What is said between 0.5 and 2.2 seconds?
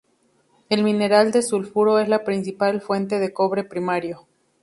El mineral de sulfuro es